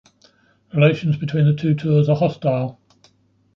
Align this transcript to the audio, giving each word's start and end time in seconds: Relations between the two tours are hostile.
Relations 0.73 1.15
between 1.15 1.45
the 1.45 1.53
two 1.53 1.75
tours 1.75 2.09
are 2.09 2.15
hostile. 2.15 2.79